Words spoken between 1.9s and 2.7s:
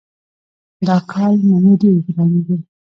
ګرانې دي.